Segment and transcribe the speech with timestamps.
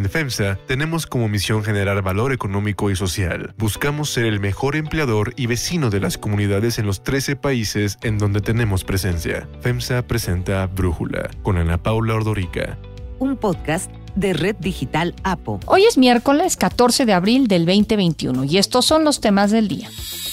[0.00, 3.52] En FEMSA tenemos como misión generar valor económico y social.
[3.58, 8.16] Buscamos ser el mejor empleador y vecino de las comunidades en los 13 países en
[8.16, 9.46] donde tenemos presencia.
[9.60, 12.78] FEMSA presenta Brújula con Ana Paula Ordorica.
[13.18, 15.60] Un podcast de Red Digital APO.
[15.66, 19.90] Hoy es miércoles 14 de abril del 2021 y estos son los temas del día.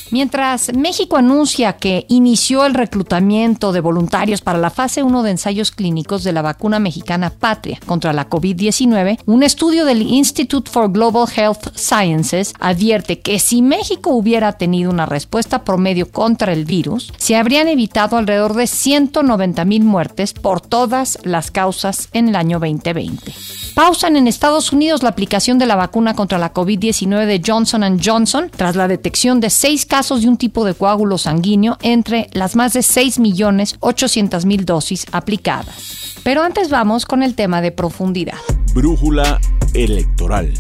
[0.10, 5.72] Mientras México anuncia que inició el reclutamiento de voluntarios para la fase 1 de ensayos
[5.72, 11.28] clínicos de la vacuna mexicana Patria contra la COVID-19, un estudio del Institute for Global
[11.34, 17.36] Health Sciences advierte que si México hubiera tenido una respuesta promedio contra el virus, se
[17.36, 23.34] habrían evitado alrededor de 190 mil muertes por todas las causas en el año 2020.
[23.78, 28.50] Pausan en Estados Unidos la aplicación de la vacuna contra la COVID-19 de Johnson Johnson
[28.50, 32.74] tras la detección de seis casos de un tipo de coágulo sanguíneo entre las más
[32.74, 36.16] de 6.800.000 dosis aplicadas.
[36.24, 38.40] Pero antes vamos con el tema de profundidad.
[38.74, 39.40] Brújula
[39.76, 40.52] electoral.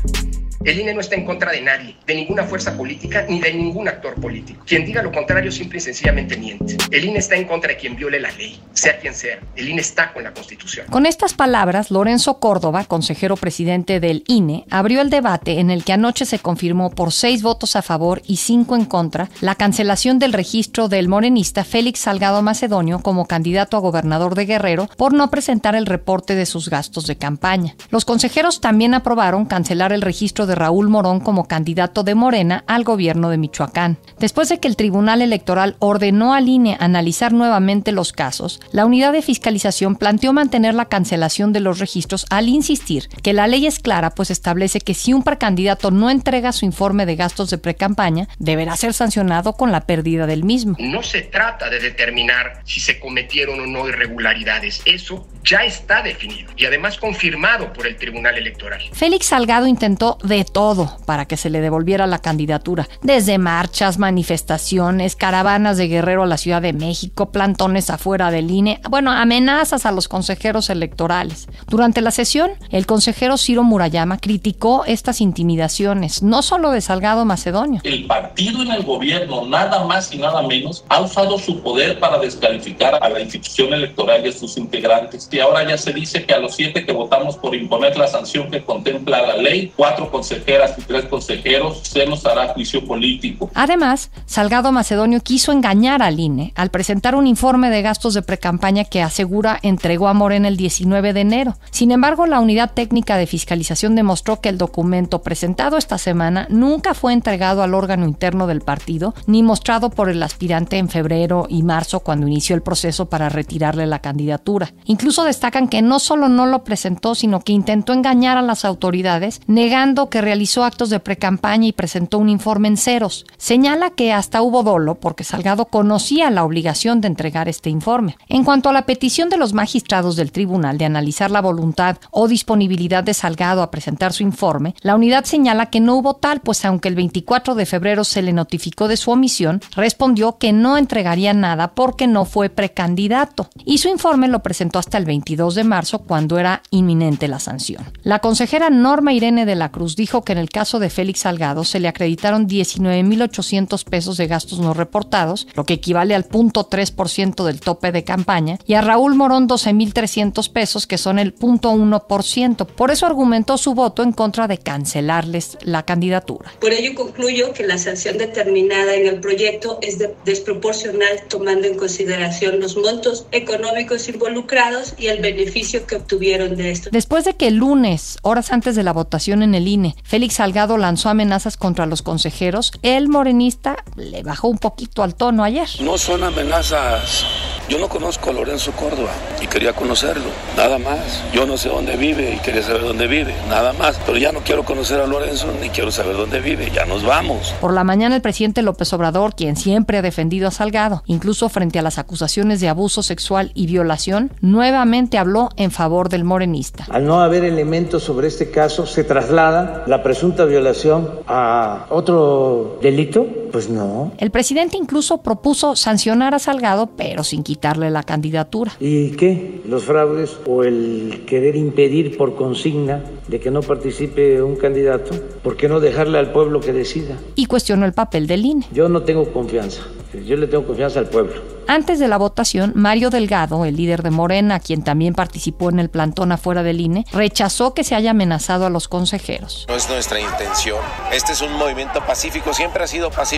[0.63, 3.87] El INE no está en contra de nadie, de ninguna fuerza política ni de ningún
[3.87, 4.63] actor político.
[4.65, 6.77] Quien diga lo contrario simple y sencillamente miente.
[6.89, 9.39] El INE está en contra de quien viole la ley, sea quien sea.
[9.55, 10.87] El INE está con la Constitución.
[10.87, 15.93] Con estas palabras, Lorenzo Córdoba, consejero presidente del INE, abrió el debate en el que
[15.93, 20.33] anoche se confirmó por seis votos a favor y cinco en contra la cancelación del
[20.33, 25.75] registro del morenista Félix Salgado Macedonio como candidato a gobernador de Guerrero por no presentar
[25.75, 27.75] el reporte de sus gastos de campaña.
[27.91, 32.83] Los consejeros también aprobaron cancelar el registro de Raúl Morón como candidato de Morena al
[32.83, 33.97] gobierno de Michoacán.
[34.17, 39.13] Después de que el Tribunal Electoral ordenó al INE analizar nuevamente los casos, la unidad
[39.13, 43.79] de fiscalización planteó mantener la cancelación de los registros al insistir que la ley es
[43.79, 48.27] clara, pues establece que si un precandidato no entrega su informe de gastos de precampaña,
[48.39, 50.75] deberá ser sancionado con la pérdida del mismo.
[50.79, 54.81] No se trata de determinar si se cometieron o no irregularidades.
[54.85, 58.81] Eso ya está definido y además confirmado por el Tribunal Electoral.
[58.93, 65.15] Félix Salgado intentó de todo para que se le devolviera la candidatura, desde marchas, manifestaciones,
[65.15, 69.91] caravanas de Guerrero a la Ciudad de México, plantones afuera del INE, bueno, amenazas a
[69.91, 71.47] los consejeros electorales.
[71.67, 77.81] Durante la sesión, el consejero Ciro Murayama criticó estas intimidaciones, no solo de Salgado Macedonio.
[77.83, 82.17] El partido en el gobierno, nada más y nada menos, ha usado su poder para
[82.19, 84.87] descalificar a la institución electoral y a sus integrantes
[85.31, 88.49] y ahora ya se dice que a los siete que votamos por imponer la sanción
[88.49, 93.49] que contempla la ley, cuatro consejeras y tres consejeros, se nos hará juicio político.
[93.53, 98.83] Además, Salgado Macedonio quiso engañar al INE al presentar un informe de gastos de precampaña
[98.83, 101.57] que asegura entregó a Morena el 19 de enero.
[101.71, 106.93] Sin embargo, la unidad técnica de fiscalización demostró que el documento presentado esta semana nunca
[106.93, 111.63] fue entregado al órgano interno del partido ni mostrado por el aspirante en febrero y
[111.63, 114.73] marzo cuando inició el proceso para retirarle la candidatura.
[114.85, 119.39] Incluso destacan que no solo no lo presentó, sino que intentó engañar a las autoridades,
[119.47, 123.25] negando que realizó actos de precampaña y presentó un informe en ceros.
[123.37, 128.17] Señala que hasta hubo dolo porque Salgado conocía la obligación de entregar este informe.
[128.27, 132.27] En cuanto a la petición de los magistrados del tribunal de analizar la voluntad o
[132.27, 136.63] disponibilidad de Salgado a presentar su informe, la unidad señala que no hubo tal, pues
[136.65, 141.33] aunque el 24 de febrero se le notificó de su omisión, respondió que no entregaría
[141.33, 143.49] nada porque no fue precandidato.
[143.65, 147.83] Y su informe lo presentó hasta el 22 de marzo, cuando era inminente la sanción.
[148.03, 151.63] La consejera Norma Irene de la Cruz dijo que en el caso de Félix Salgado
[151.63, 157.59] se le acreditaron 19.800 pesos de gastos no reportados, lo que equivale al 0.3% del
[157.59, 162.65] tope de campaña, y a Raúl Morón 12.300 pesos, que son el 0.1%.
[162.65, 166.53] Por eso argumentó su voto en contra de cancelarles la candidatura.
[166.59, 172.61] Por ello concluyo que la sanción determinada en el proyecto es desproporcional tomando en consideración
[172.61, 176.89] los montos económicos involucrados y el beneficio que obtuvieron de esto.
[176.91, 180.77] Después de que el lunes, horas antes de la votación en el INE, Félix Salgado
[180.77, 185.67] lanzó amenazas contra los consejeros, el morenista le bajó un poquito al tono ayer.
[185.81, 187.25] No son amenazas.
[187.69, 191.21] Yo no conozco a Lorenzo Córdoba y quería conocerlo, nada más.
[191.33, 193.99] Yo no sé dónde vive y quería saber dónde vive, nada más.
[194.05, 197.53] Pero ya no quiero conocer a Lorenzo ni quiero saber dónde vive, ya nos vamos.
[197.59, 201.77] Por la mañana el presidente López Obrador, quien siempre ha defendido a Salgado, incluso frente
[201.77, 206.87] a las acusaciones de abuso sexual y violación, nuevamente habló en favor del morenista.
[206.89, 213.25] Al no haber elementos sobre este caso, se traslada la presunta violación a otro delito
[213.51, 214.11] Pues no.
[214.17, 218.73] El presidente incluso propuso sancionar a Salgado, pero sin quitarle la candidatura.
[218.79, 219.61] ¿Y qué?
[219.65, 225.11] ¿Los fraudes o el querer impedir por consigna de que no participe un candidato?
[225.43, 227.17] ¿Por qué no dejarle al pueblo que decida?
[227.35, 228.65] Y cuestionó el papel del INE.
[228.71, 229.81] Yo no tengo confianza.
[230.25, 231.57] Yo le tengo confianza al pueblo.
[231.67, 235.89] Antes de la votación, Mario Delgado, el líder de Morena, quien también participó en el
[235.89, 239.65] plantón afuera del INE, rechazó que se haya amenazado a los consejeros.
[239.67, 240.77] No es nuestra intención.
[241.11, 243.36] Este es un movimiento pacífico, siempre ha sido pacífico.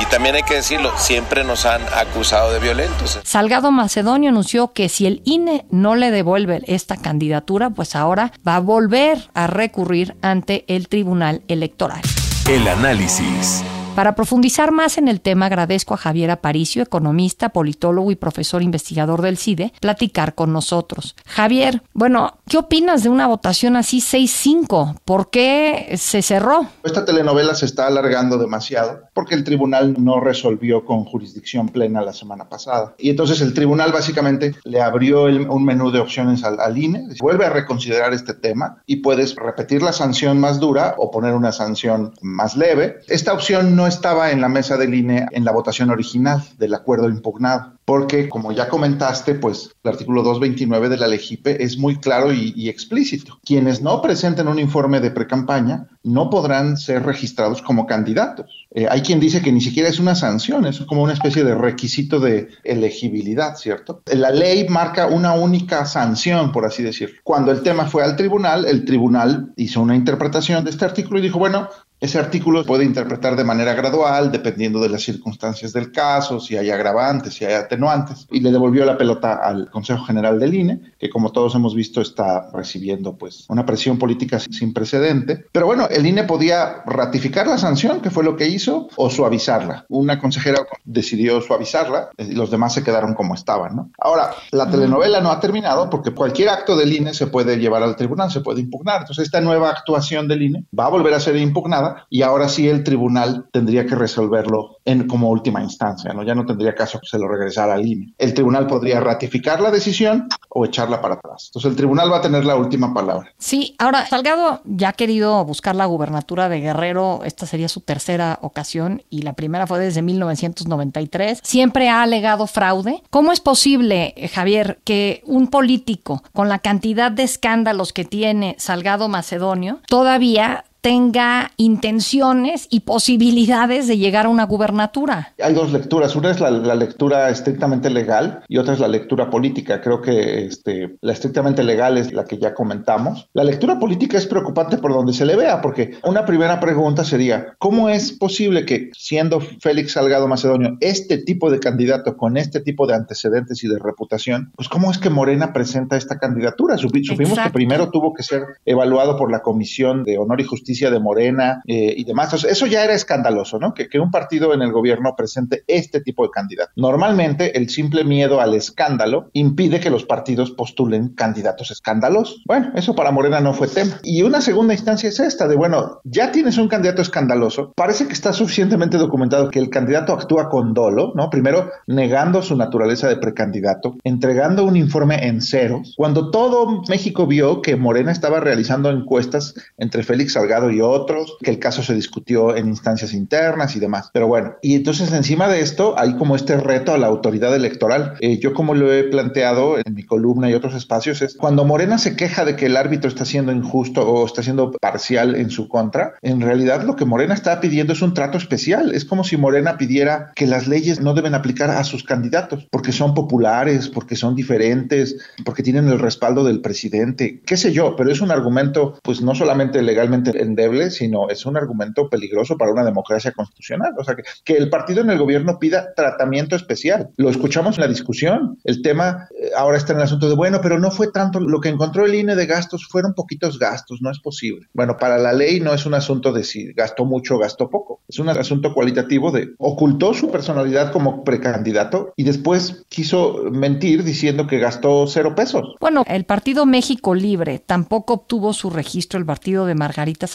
[0.00, 3.20] Y también hay que decirlo, siempre nos han acusado de violentos.
[3.24, 8.56] Salgado Macedonio anunció que si el INE no le devuelve esta candidatura, pues ahora va
[8.56, 12.00] a volver a recurrir ante el Tribunal Electoral.
[12.48, 13.62] El análisis.
[13.98, 19.22] Para profundizar más en el tema, agradezco a Javier Aparicio, economista, politólogo y profesor investigador
[19.22, 21.16] del CIDE, platicar con nosotros.
[21.26, 25.00] Javier, bueno, ¿qué opinas de una votación así 6-5?
[25.04, 26.68] ¿Por qué se cerró?
[26.84, 32.12] Esta telenovela se está alargando demasiado porque el tribunal no resolvió con jurisdicción plena la
[32.12, 32.94] semana pasada.
[32.98, 37.46] Y entonces el tribunal básicamente le abrió un menú de opciones al, al INE, vuelve
[37.46, 42.14] a reconsiderar este tema y puedes repetir la sanción más dura o poner una sanción
[42.22, 43.00] más leve.
[43.08, 47.08] Esta opción no estaba en la mesa del INE en la votación original del acuerdo
[47.08, 52.32] impugnado, porque como ya comentaste, pues el artículo 229 de la LEGIPE es muy claro
[52.32, 53.38] y, explícito.
[53.44, 58.66] Quienes no presenten un informe de precampaña no podrán ser registrados como candidatos.
[58.70, 61.54] Eh, hay quien dice que ni siquiera es una sanción, es como una especie de
[61.54, 64.02] requisito de elegibilidad, ¿cierto?
[64.06, 67.16] La ley marca una única sanción, por así decirlo.
[67.24, 71.22] Cuando el tema fue al tribunal, el tribunal hizo una interpretación de este artículo y
[71.22, 71.68] dijo, bueno,
[72.00, 76.70] ese artículo puede interpretar de manera gradual, dependiendo de las circunstancias del caso, si hay
[76.70, 81.10] agravantes, si hay atenuantes, y le devolvió la pelota al Consejo General del INE, que
[81.10, 85.44] como todos hemos visto está recibiendo pues una presión política sin precedente.
[85.50, 89.86] Pero bueno, el INE podía ratificar la sanción, que fue lo que hizo, o suavizarla.
[89.88, 93.90] Una consejera decidió suavizarla y los demás se quedaron como estaban, ¿no?
[93.98, 97.96] Ahora, la telenovela no ha terminado porque cualquier acto del INE se puede llevar al
[97.96, 99.00] tribunal, se puede impugnar.
[99.00, 102.68] Entonces, esta nueva actuación del INE va a volver a ser impugnada y ahora sí
[102.68, 106.22] el tribunal tendría que resolverlo en como última instancia, ¿no?
[106.22, 108.14] Ya no tendría caso que se lo regresara al INE.
[108.18, 111.48] El tribunal podría ratificar la decisión o echarla para atrás.
[111.50, 113.32] Entonces el tribunal va a tener la última palabra.
[113.38, 118.38] Sí, ahora Salgado ya ha querido buscar la gubernatura de Guerrero, esta sería su tercera
[118.42, 121.40] ocasión y la primera fue desde 1993.
[121.42, 123.02] Siempre ha alegado fraude.
[123.10, 129.08] ¿Cómo es posible, Javier, que un político con la cantidad de escándalos que tiene Salgado
[129.08, 135.34] Macedonio todavía tenga intenciones y posibilidades de llegar a una gubernatura.
[135.42, 136.14] Hay dos lecturas.
[136.16, 139.80] Una es la, lectura estrictamente legal y otra es la lectura política.
[139.80, 143.28] Creo que este, la estrictamente legal es la que ya comentamos.
[143.32, 147.54] La lectura política es preocupante por donde se le vea, porque una primera pregunta sería,
[147.58, 152.86] ¿cómo es posible que siendo Félix Salgado Macedonio este tipo de candidato con este tipo
[152.86, 156.78] de antecedentes y de reputación, pues cómo es que Morena presenta esta candidatura?
[156.78, 161.00] Supimos que primero tuvo que ser evaluado por la Comisión de Honor y Justicia de
[161.00, 162.32] Morena eh, y demás.
[162.44, 163.74] eso ya era escandaloso, ¿no?
[163.74, 166.72] Que, que un partido en el gobierno presente este tipo de candidato.
[166.76, 172.42] Normalmente el simple miedo al escándalo impide que los partidos postulen candidatos escándalos.
[172.46, 173.98] Bueno, eso para Morena no fue tema.
[174.02, 178.12] Y una segunda instancia es esta, de bueno, ya tienes un candidato escandaloso, parece que
[178.12, 181.30] está suficientemente documentado que el candidato actúa con dolo, ¿no?
[181.30, 187.62] Primero negando su naturaleza de precandidato, entregando un informe en ceros, cuando todo México vio
[187.62, 192.56] que Morena estaba realizando encuestas entre Félix Salgado y otros, que el caso se discutió
[192.56, 194.10] en instancias internas y demás.
[194.12, 198.14] Pero bueno, y entonces encima de esto hay como este reto a la autoridad electoral.
[198.20, 201.98] Eh, yo como lo he planteado en mi columna y otros espacios es cuando Morena
[201.98, 205.68] se queja de que el árbitro está siendo injusto o está siendo parcial en su
[205.68, 208.94] contra, en realidad lo que Morena está pidiendo es un trato especial.
[208.94, 212.92] Es como si Morena pidiera que las leyes no deben aplicar a sus candidatos porque
[212.92, 218.10] son populares, porque son diferentes, porque tienen el respaldo del presidente, qué sé yo, pero
[218.10, 220.42] es un argumento pues no solamente legalmente
[220.90, 223.92] sino es un argumento peligroso para una democracia constitucional.
[223.98, 227.10] O sea, que, que el partido en el gobierno pida tratamiento especial.
[227.16, 228.58] Lo escuchamos en la discusión.
[228.64, 231.60] El tema eh, ahora está en el asunto de, bueno, pero no fue tanto lo
[231.60, 234.66] que encontró el INE de gastos, fueron poquitos gastos, no es posible.
[234.72, 238.00] Bueno, para la ley no es un asunto de si gastó mucho o gastó poco.
[238.08, 244.46] Es un asunto cualitativo de ocultó su personalidad como precandidato y después quiso mentir diciendo
[244.46, 245.76] que gastó cero pesos.
[245.80, 250.26] Bueno, el Partido México Libre tampoco obtuvo su registro, el partido de Margarita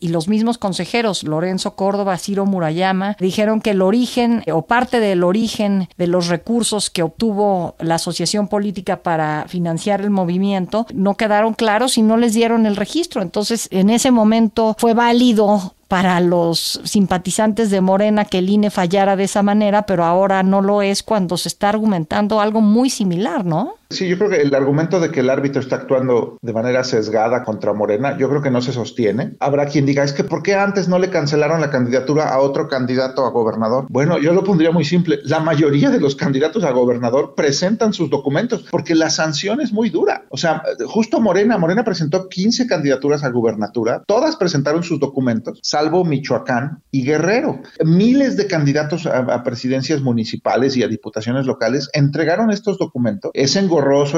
[0.00, 5.24] Y los mismos consejeros, Lorenzo Córdoba, Ciro Murayama, dijeron que el origen o parte del
[5.24, 11.54] origen de los recursos que obtuvo la asociación política para financiar el movimiento no quedaron
[11.54, 13.22] claros y no les dieron el registro.
[13.22, 19.16] Entonces, en ese momento fue válido para los simpatizantes de Morena que el INE fallara
[19.16, 23.44] de esa manera, pero ahora no lo es cuando se está argumentando algo muy similar,
[23.44, 23.77] ¿no?
[23.90, 27.42] Sí, yo creo que el argumento de que el árbitro está actuando de manera sesgada
[27.42, 29.36] contra Morena, yo creo que no se sostiene.
[29.40, 32.68] Habrá quien diga, es que ¿por qué antes no le cancelaron la candidatura a otro
[32.68, 33.86] candidato a gobernador?
[33.88, 35.20] Bueno, yo lo pondría muy simple.
[35.24, 39.88] La mayoría de los candidatos a gobernador presentan sus documentos porque la sanción es muy
[39.88, 40.26] dura.
[40.28, 46.04] O sea, justo Morena, Morena presentó 15 candidaturas a gubernatura, todas presentaron sus documentos, salvo
[46.04, 47.62] Michoacán y Guerrero.
[47.82, 53.30] Miles de candidatos a, presidencias municipales y a diputaciones locales entregaron estos documentos.
[53.32, 53.66] Es en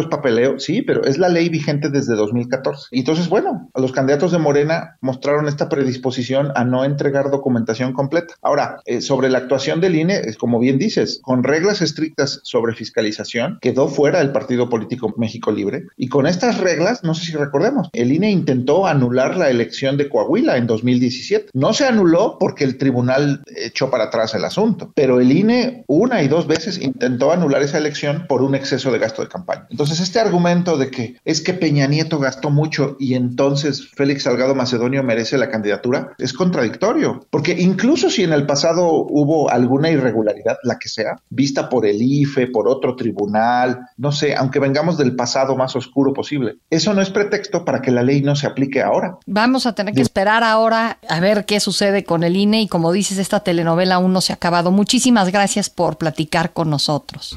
[0.01, 2.89] es papeleo, sí, pero es la ley vigente desde 2014.
[2.93, 8.35] Entonces, bueno, los candidatos de Morena mostraron esta predisposición a no entregar documentación completa.
[8.43, 13.59] Ahora, eh, sobre la actuación del INE, como bien dices, con reglas estrictas sobre fiscalización,
[13.61, 15.85] quedó fuera el partido político México Libre.
[15.97, 20.09] Y con estas reglas, no sé si recordemos, el INE intentó anular la elección de
[20.09, 21.51] Coahuila en 2017.
[21.55, 26.23] No se anuló porque el tribunal echó para atrás el asunto, pero el INE una
[26.23, 29.50] y dos veces intentó anular esa elección por un exceso de gasto de campaña.
[29.71, 34.55] Entonces, este argumento de que es que Peña Nieto gastó mucho y entonces Félix Salgado
[34.55, 40.57] Macedonio merece la candidatura es contradictorio, porque incluso si en el pasado hubo alguna irregularidad,
[40.63, 45.17] la que sea, vista por el IFE, por otro tribunal, no sé, aunque vengamos del
[45.17, 48.83] pasado más oscuro posible, eso no es pretexto para que la ley no se aplique
[48.83, 49.19] ahora.
[49.27, 52.93] Vamos a tener que esperar ahora a ver qué sucede con el INE y como
[52.93, 54.71] dices, esta telenovela aún no se ha acabado.
[54.71, 57.37] Muchísimas gracias por platicar con nosotros.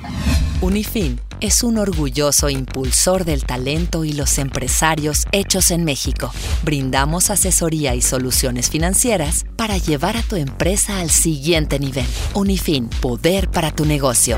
[0.62, 6.33] Unifin es un orgulloso impulsor del talento y los empresarios hechos en México.
[6.62, 12.05] Brindamos asesoría y soluciones financieras para llevar a tu empresa al siguiente nivel.
[12.33, 14.38] Unifin, poder para tu negocio.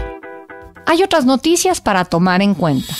[0.86, 2.94] Hay otras noticias para tomar en cuenta.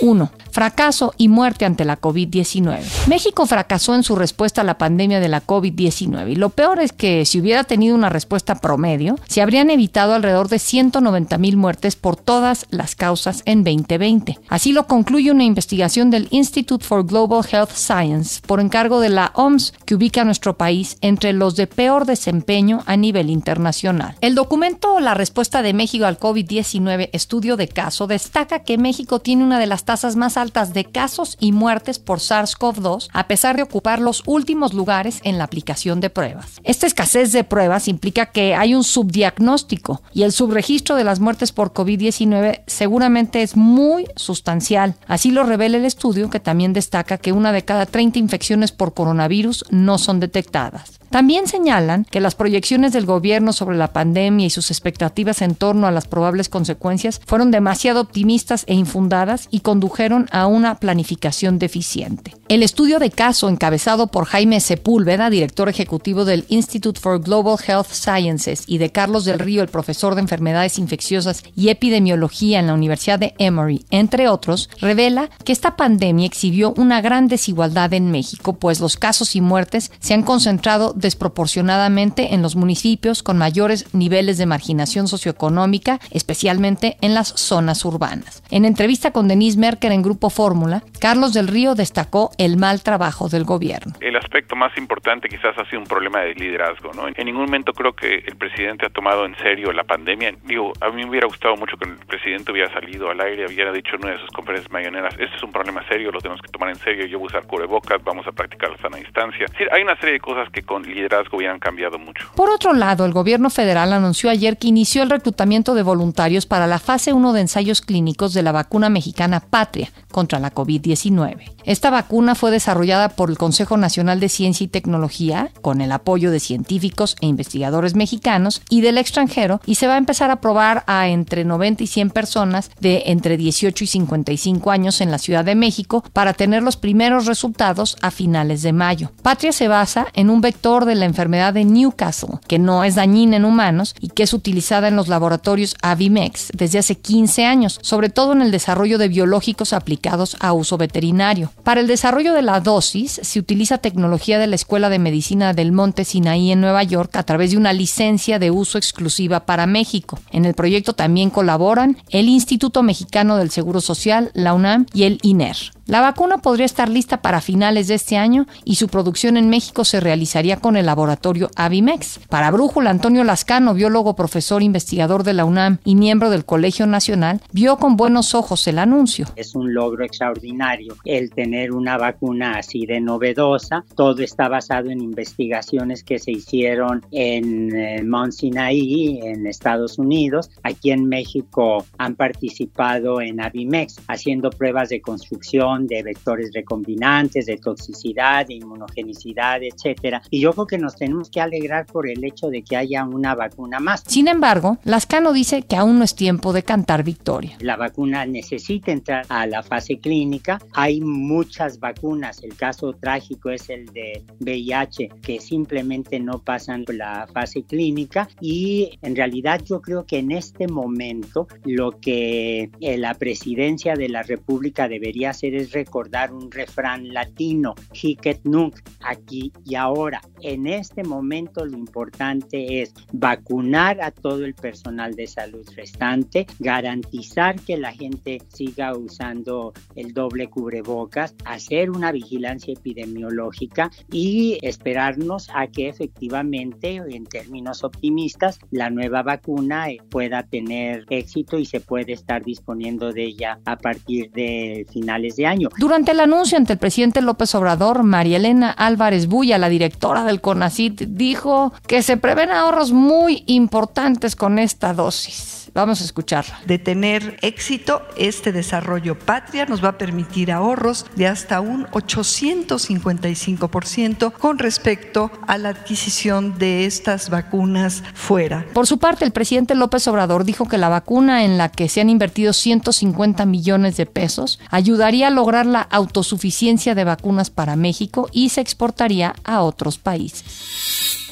[0.00, 2.80] 1 fracaso y muerte ante la COVID-19.
[3.08, 6.92] México fracasó en su respuesta a la pandemia de la COVID-19 y lo peor es
[6.92, 11.96] que si hubiera tenido una respuesta promedio, se habrían evitado alrededor de 190 mil muertes
[11.96, 14.38] por todas las causas en 2020.
[14.48, 19.32] Así lo concluye una investigación del Institute for Global Health Science por encargo de la
[19.34, 24.16] OMS que ubica a nuestro país entre los de peor desempeño a nivel internacional.
[24.20, 29.44] El documento La respuesta de México al COVID-19 estudio de caso destaca que México tiene
[29.44, 33.62] una de las tasas más altas de casos y muertes por SARS-CoV-2, a pesar de
[33.62, 36.60] ocupar los últimos lugares en la aplicación de pruebas.
[36.64, 41.52] Esta escasez de pruebas implica que hay un subdiagnóstico y el subregistro de las muertes
[41.52, 44.96] por COVID-19 seguramente es muy sustancial.
[45.06, 48.94] Así lo revela el estudio que también destaca que una de cada 30 infecciones por
[48.94, 51.01] coronavirus no son detectadas.
[51.12, 55.86] También señalan que las proyecciones del gobierno sobre la pandemia y sus expectativas en torno
[55.86, 62.34] a las probables consecuencias fueron demasiado optimistas e infundadas y condujeron a una planificación deficiente.
[62.48, 67.88] El estudio de caso encabezado por Jaime Sepúlveda, director ejecutivo del Institute for Global Health
[67.90, 72.74] Sciences, y de Carlos del Río, el profesor de enfermedades infecciosas y epidemiología en la
[72.74, 78.54] Universidad de Emory, entre otros, revela que esta pandemia exhibió una gran desigualdad en México,
[78.54, 84.38] pues los casos y muertes se han concentrado desproporcionadamente en los municipios con mayores niveles
[84.38, 88.42] de marginación socioeconómica, especialmente en las zonas urbanas.
[88.50, 93.28] En entrevista con Denise Merker en Grupo Fórmula, Carlos del Río destacó el mal trabajo
[93.28, 93.92] del gobierno.
[94.00, 96.92] El aspecto más importante quizás ha sido un problema de liderazgo.
[96.94, 97.08] ¿no?
[97.08, 100.34] En ningún momento creo que el presidente ha tomado en serio la pandemia.
[100.44, 103.72] Digo, a mí me hubiera gustado mucho que el presidente hubiera salido al aire, hubiera
[103.72, 106.48] dicho en una de sus conferencias mañaneras, este es un problema serio, lo tenemos que
[106.48, 109.46] tomar en serio, yo voy a usar cubrebocas, vamos a practicar la sana distancia.
[109.72, 112.26] Hay una serie de cosas que con liderazgo hubieran cambiado mucho.
[112.34, 116.66] Por otro lado, el gobierno federal anunció ayer que inició el reclutamiento de voluntarios para
[116.66, 121.52] la fase 1 de ensayos clínicos de la vacuna mexicana Patria contra la COVID-19.
[121.64, 126.30] Esta vacuna fue desarrollada por el Consejo Nacional de Ciencia y Tecnología con el apoyo
[126.30, 130.84] de científicos e investigadores mexicanos y del extranjero y se va a empezar a probar
[130.86, 135.44] a entre 90 y 100 personas de entre 18 y 55 años en la Ciudad
[135.44, 139.12] de México para tener los primeros resultados a finales de mayo.
[139.22, 143.36] Patria se basa en un vector de la enfermedad de Newcastle, que no es dañina
[143.36, 148.08] en humanos y que es utilizada en los laboratorios Avimex desde hace 15 años, sobre
[148.08, 151.52] todo en el desarrollo de biológicos aplicados a uso veterinario.
[151.64, 155.72] Para el desarrollo de la dosis se utiliza tecnología de la Escuela de Medicina del
[155.72, 160.18] Monte Sinaí en Nueva York a través de una licencia de uso exclusiva para México.
[160.30, 165.18] En el proyecto también colaboran el Instituto Mexicano del Seguro Social, la UNAM y el
[165.22, 165.56] INER.
[165.86, 169.84] La vacuna podría estar lista para finales de este año y su producción en México
[169.84, 172.20] se realizaría con el laboratorio Avimex.
[172.28, 177.40] Para Brújula, Antonio Lascano, biólogo, profesor, investigador de la UNAM y miembro del Colegio Nacional,
[177.50, 179.26] vio con buenos ojos el anuncio.
[179.34, 183.84] Es un logro extraordinario el tener una vacuna así de novedosa.
[183.96, 190.48] Todo está basado en investigaciones que se hicieron en eh, Mount Sinai, en Estados Unidos.
[190.62, 197.56] Aquí en México han participado en Avimex haciendo pruebas de construcción de vectores recombinantes, de
[197.56, 200.22] toxicidad, de inmunogenicidad, etcétera.
[200.30, 203.34] Y yo creo que nos tenemos que alegrar por el hecho de que haya una
[203.34, 204.04] vacuna más.
[204.06, 207.56] Sin embargo, Lascano dice que aún no es tiempo de cantar victoria.
[207.60, 210.60] La vacuna necesita entrar a la fase clínica.
[210.72, 212.42] Hay muchas vacunas.
[212.42, 218.28] El caso trágico es el de VIH, que simplemente no pasan la fase clínica.
[218.40, 224.08] Y en realidad yo creo que en este momento lo que eh, la presidencia de
[224.08, 230.20] la República debería hacer es recordar un refrán latino, hic et nunc, aquí y ahora.
[230.40, 237.60] En este momento lo importante es vacunar a todo el personal de salud restante, garantizar
[237.60, 245.66] que la gente siga usando el doble cubrebocas, hacer una vigilancia epidemiológica y esperarnos a
[245.66, 252.12] que efectivamente, en términos optimistas, la nueva vacuna eh, pueda tener éxito y se puede
[252.12, 255.51] estar disponiendo de ella a partir de finales de año.
[255.78, 260.40] Durante el anuncio ante el presidente López Obrador, María Elena Álvarez Bulla, la directora del
[260.40, 265.70] CONACIT, dijo que se prevén ahorros muy importantes con esta dosis.
[265.74, 266.60] Vamos a escucharla.
[266.66, 274.34] De tener éxito, este desarrollo patria nos va a permitir ahorros de hasta un 855%
[274.34, 278.66] con respecto a la adquisición de estas vacunas fuera.
[278.74, 282.02] Por su parte, el presidente López Obrador dijo que la vacuna en la que se
[282.02, 288.28] han invertido 150 millones de pesos ayudaría a lograr la autosuficiencia de vacunas para México
[288.30, 290.44] y se exportaría a otros países.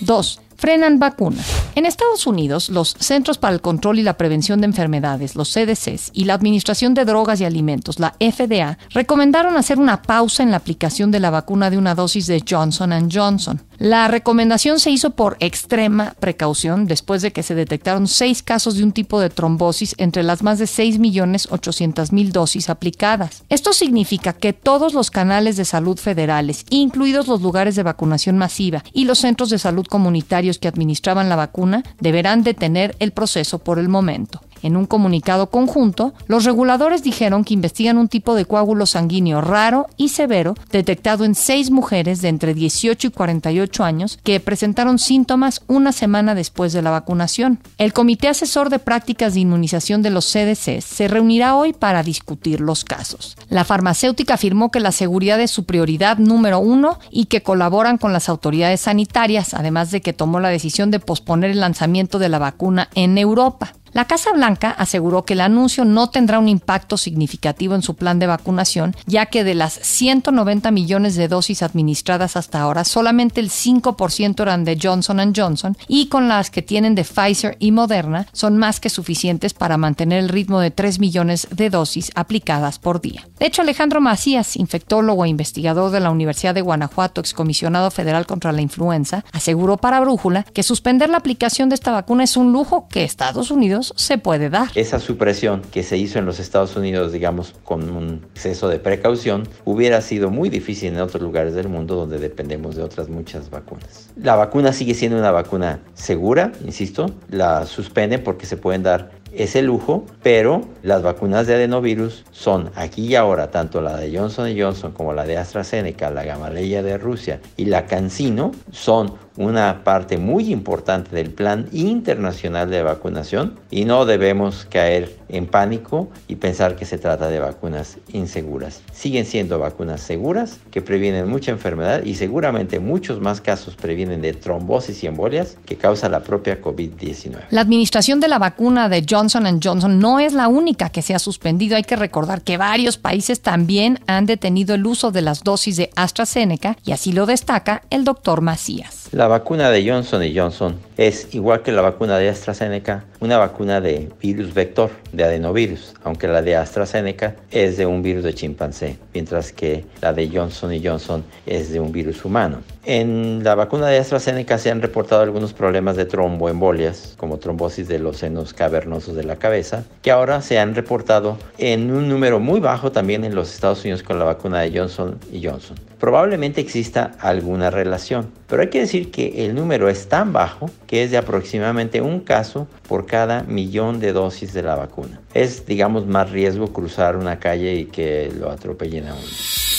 [0.00, 1.46] 2 frenan vacunas.
[1.74, 6.10] En Estados Unidos, los Centros para el Control y la Prevención de Enfermedades, los CDCs,
[6.12, 10.58] y la Administración de Drogas y Alimentos, la FDA, recomendaron hacer una pausa en la
[10.58, 13.62] aplicación de la vacuna de una dosis de Johnson⁇ Johnson.
[13.80, 18.84] La recomendación se hizo por extrema precaución después de que se detectaron seis casos de
[18.84, 23.42] un tipo de trombosis entre las más de 6.800.000 dosis aplicadas.
[23.48, 28.84] Esto significa que todos los canales de salud federales, incluidos los lugares de vacunación masiva
[28.92, 33.78] y los centros de salud comunitarios que administraban la vacuna, deberán detener el proceso por
[33.78, 34.42] el momento.
[34.62, 39.86] En un comunicado conjunto, los reguladores dijeron que investigan un tipo de coágulo sanguíneo raro
[39.96, 45.62] y severo detectado en seis mujeres de entre 18 y 48 años que presentaron síntomas
[45.66, 47.60] una semana después de la vacunación.
[47.78, 52.60] El Comité Asesor de Prácticas de Inmunización de los CDC se reunirá hoy para discutir
[52.60, 53.36] los casos.
[53.48, 58.12] La farmacéutica afirmó que la seguridad es su prioridad número uno y que colaboran con
[58.12, 62.38] las autoridades sanitarias, además de que tomó la decisión de posponer el lanzamiento de la
[62.38, 63.74] vacuna en Europa.
[63.92, 68.20] La Casa Blanca aseguró que el anuncio no tendrá un impacto significativo en su plan
[68.20, 73.50] de vacunación, ya que de las 190 millones de dosis administradas hasta ahora, solamente el
[73.50, 78.58] 5% eran de Johnson Johnson y con las que tienen de Pfizer y Moderna son
[78.58, 83.26] más que suficientes para mantener el ritmo de 3 millones de dosis aplicadas por día.
[83.38, 88.52] De hecho, Alejandro Macías, infectólogo e investigador de la Universidad de Guanajuato, excomisionado federal contra
[88.52, 92.86] la influenza, aseguró para Brújula que suspender la aplicación de esta vacuna es un lujo
[92.88, 94.68] que Estados Unidos se puede dar.
[94.74, 99.48] Esa supresión que se hizo en los Estados Unidos, digamos, con un exceso de precaución,
[99.64, 104.10] hubiera sido muy difícil en otros lugares del mundo donde dependemos de otras muchas vacunas.
[104.16, 109.62] La vacuna sigue siendo una vacuna segura, insisto, la suspende porque se pueden dar ese
[109.62, 114.92] lujo, pero las vacunas de adenovirus son aquí y ahora, tanto la de Johnson Johnson
[114.92, 120.52] como la de AstraZeneca, la Gamaleya de Rusia y la CanSino, son una parte muy
[120.52, 126.84] importante del plan internacional de vacunación y no debemos caer en pánico y pensar que
[126.84, 128.82] se trata de vacunas inseguras.
[128.92, 134.32] Siguen siendo vacunas seguras que previenen mucha enfermedad y seguramente muchos más casos previenen de
[134.32, 137.44] trombosis y embolias que causa la propia COVID-19.
[137.50, 139.19] La administración de la vacuna de Johnson
[139.62, 141.76] Johnson no es la única que se ha suspendido.
[141.76, 145.90] Hay que recordar que varios países también han detenido el uso de las dosis de
[145.96, 148.99] AstraZeneca y así lo destaca el doctor Macías.
[149.12, 154.08] La vacuna de Johnson Johnson es igual que la vacuna de AstraZeneca una vacuna de
[154.20, 159.52] virus vector, de adenovirus, aunque la de AstraZeneca es de un virus de chimpancé, mientras
[159.52, 162.62] que la de Johnson Johnson es de un virus humano.
[162.86, 167.98] En la vacuna de AstraZeneca se han reportado algunos problemas de tromboembolias, como trombosis de
[167.98, 172.58] los senos cavernosos de la cabeza, que ahora se han reportado en un número muy
[172.58, 175.76] bajo también en los Estados Unidos con la vacuna de Johnson Johnson.
[175.98, 181.10] Probablemente exista alguna relación, pero hay que que el número es tan bajo que es
[181.10, 185.20] de aproximadamente un caso por cada millón de dosis de la vacuna.
[185.34, 189.69] Es, digamos, más riesgo cruzar una calle y que lo atropellen a uno.